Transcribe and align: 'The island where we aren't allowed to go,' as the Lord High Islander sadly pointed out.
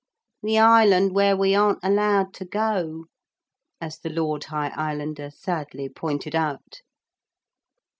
'The 0.41 0.57
island 0.57 1.13
where 1.13 1.37
we 1.37 1.53
aren't 1.53 1.77
allowed 1.83 2.33
to 2.33 2.43
go,' 2.43 3.05
as 3.79 3.99
the 3.99 4.09
Lord 4.09 4.45
High 4.45 4.69
Islander 4.69 5.29
sadly 5.29 5.89
pointed 5.89 6.33
out. 6.33 6.81